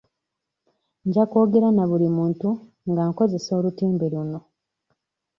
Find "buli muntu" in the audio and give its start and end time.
1.89-2.49